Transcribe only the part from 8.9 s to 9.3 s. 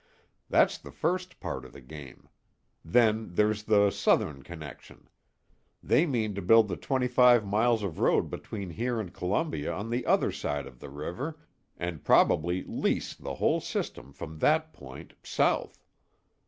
and